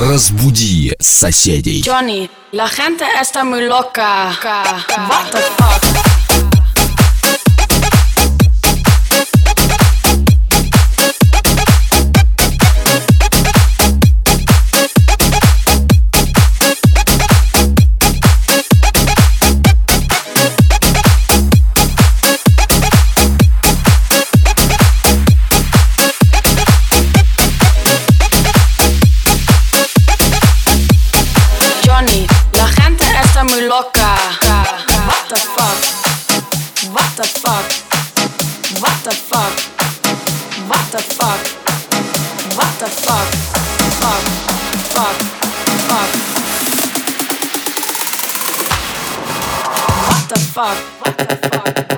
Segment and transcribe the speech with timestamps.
[0.00, 1.82] Разбуди соседей.
[1.82, 4.32] Johnny, la gente está muy loca.
[5.08, 5.89] What the fuck?
[50.60, 50.76] fuck?
[51.00, 51.89] What the fuck?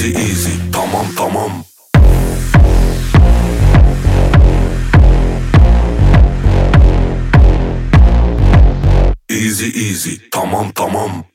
[0.00, 0.70] easy easy.
[0.70, 1.64] Tamam tamam.
[9.28, 10.18] Easy easy.
[10.30, 11.29] Tamam tamam.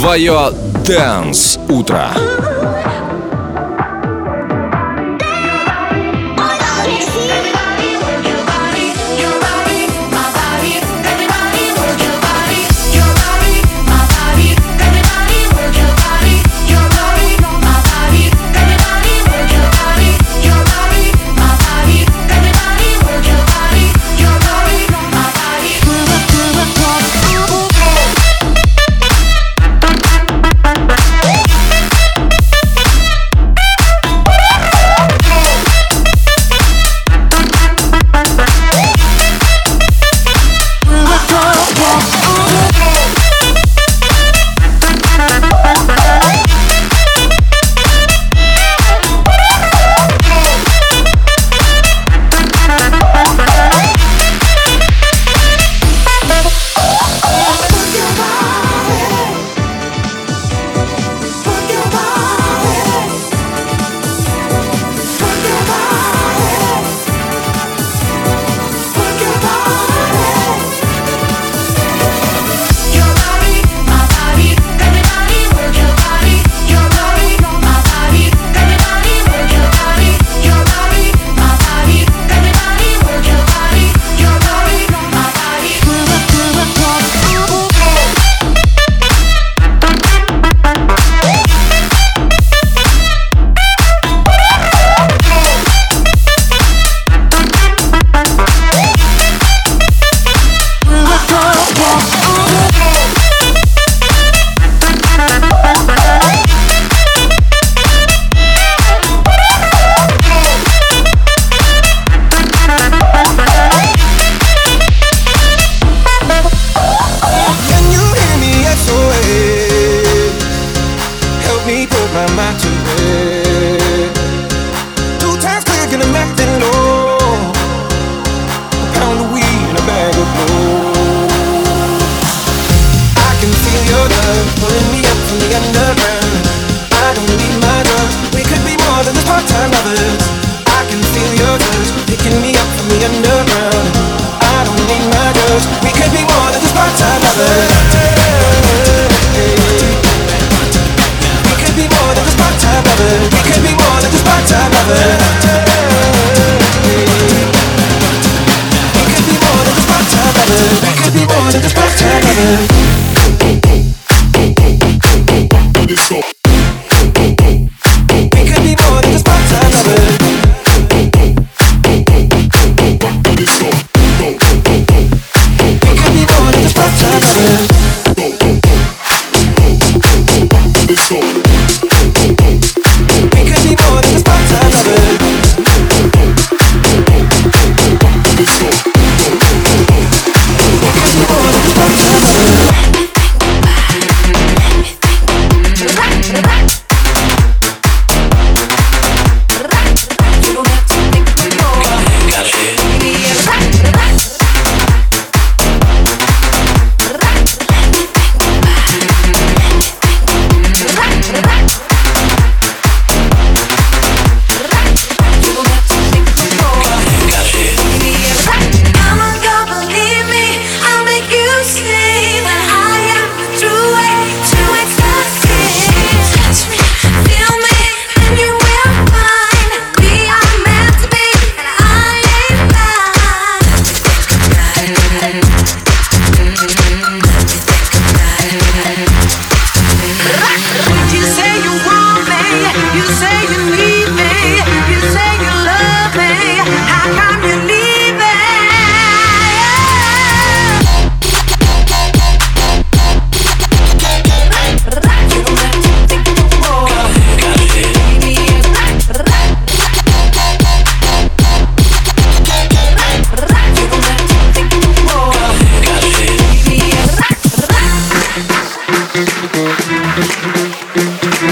[0.00, 0.50] Твое
[0.86, 2.08] Дэнс Утро.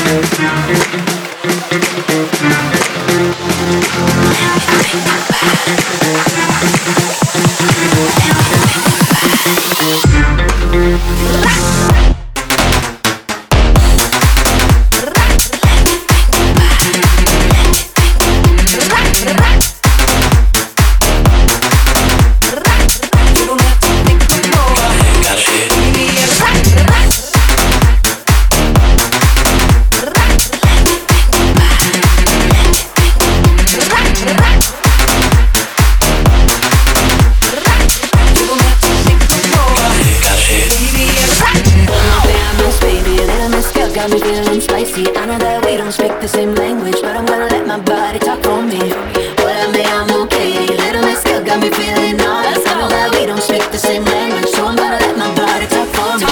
[0.09, 0.89] Back.
[43.99, 45.03] got me feeling spicy.
[45.11, 48.21] I know that we don't speak the same language, but I'm gonna let my body
[48.23, 48.79] talk for me.
[49.43, 50.71] What I Whatever, I'm okay.
[50.71, 52.63] Little Miss Girl got me feeling nice.
[52.63, 55.67] I know that we don't speak the same language, so I'm gonna let my body
[55.67, 56.31] talk for me.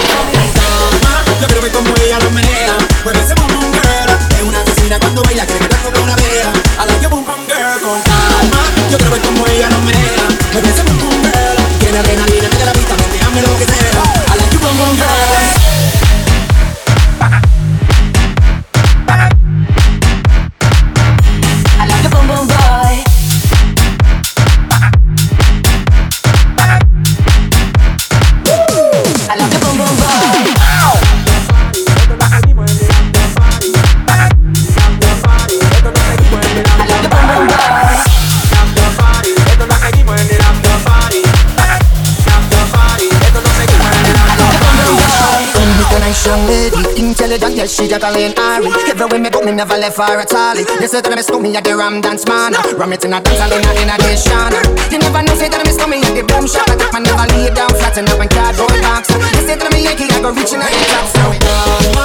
[1.42, 4.98] Yo quiero ver como ella lo menea, mueve ese boom boom girl Es una asesina
[5.00, 7.98] cuando baila, quiere que la cobre una vea I like your boom boom girl con
[8.40, 10.95] alma Yo quiero ver como ella lo menea, mueve ese boom
[47.76, 48.72] She just juggling Ari.
[48.88, 50.56] Everywhere me go, me never left her at all.
[50.56, 52.56] You say that me miss me at the Ram Dance man.
[52.72, 54.64] Ram it in a dance hall lean in a dishana.
[54.88, 56.72] You never know, say that me miss me at the boom shop.
[56.72, 59.12] I take my never lay down flat and up in cardboard box.
[59.12, 61.04] You say that I'm Yankee, I go reaching out the top.
[61.92, 61.95] So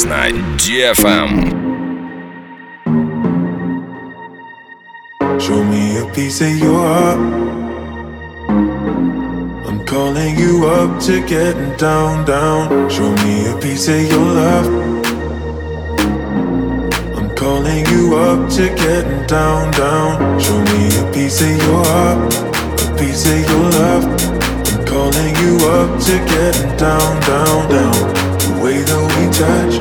[0.00, 1.52] Сейчас на DFM.
[5.38, 7.18] Show me a piece of your heart.
[9.68, 12.88] I'm calling you up to getting down, down.
[12.88, 14.66] Show me a piece of your love.
[17.18, 20.40] I'm calling you up to getting down, down.
[20.40, 22.34] Show me a piece of your heart,
[22.80, 24.04] a piece of your love.
[24.72, 28.29] I'm calling you up to getting down, down, down.
[28.61, 29.75] Way that we touch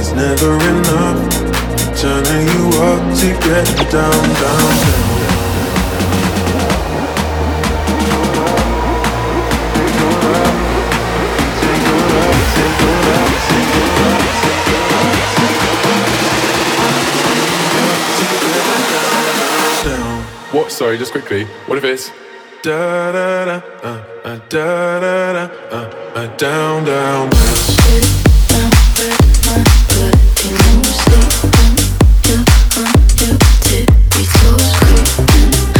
[0.00, 1.20] is never enough.
[1.94, 5.14] Turning you up to getting down, down, down.
[20.52, 20.72] What?
[20.72, 21.44] Sorry, just quickly.
[21.66, 22.10] What if it's
[22.64, 23.90] da da da uh,
[24.24, 27.28] uh, da da da uh, uh, down down
[33.74, 35.73] Ready,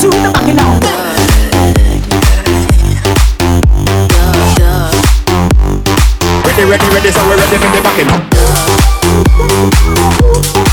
[0.00, 0.82] To the backing up.
[6.46, 8.10] Ready, ready, ready, so we're ready for the backing
[10.58, 10.63] up.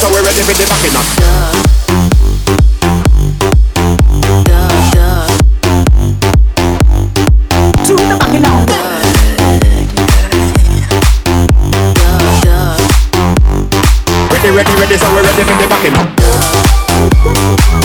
[0.00, 1.04] So we're ready for the backing up.
[7.84, 8.68] To the backing up.
[14.32, 15.96] Ready, ready, ready, so we're ready for the backing
[17.74, 17.79] up.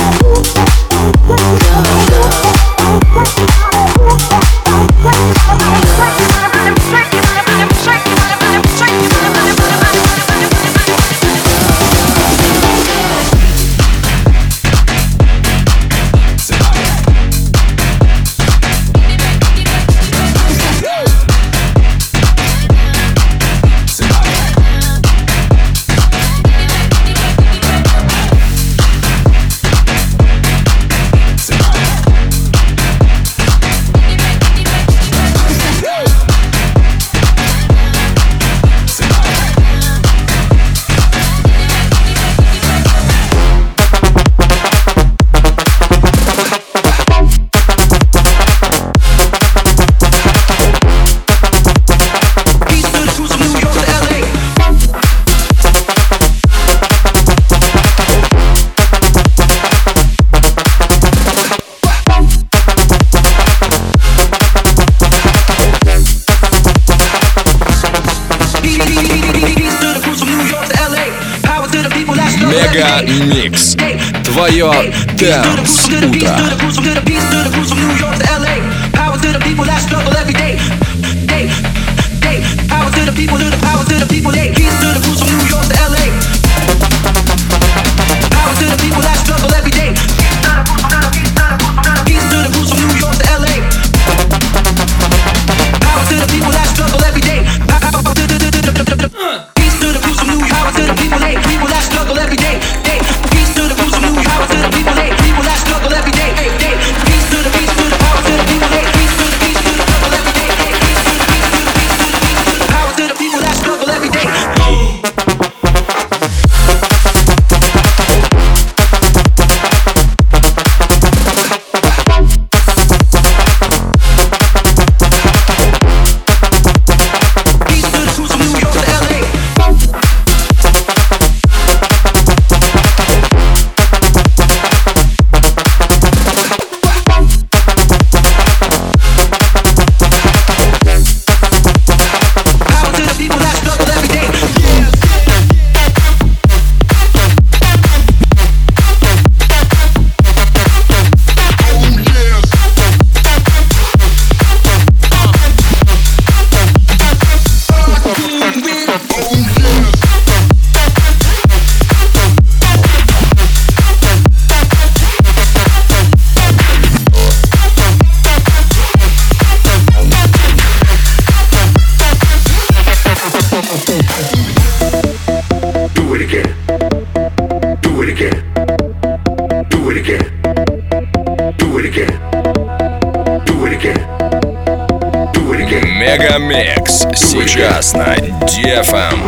[186.35, 187.07] Мегамикс.
[187.15, 189.23] Сейчас на DFM.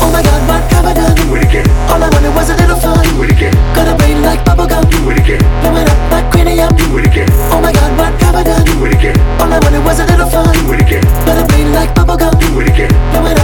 [0.00, 1.16] Oh my god, what have I done?
[1.90, 3.02] All I wanted was a little fun.
[3.74, 4.84] Got a brain like bubblegum.
[5.02, 6.70] Blow it up like cranium.
[7.50, 8.64] Oh my god, what have I done?
[9.40, 10.54] All I wanted was a little fun.
[11.26, 12.30] Got a brain like bubblegum.
[13.10, 13.43] Blow it up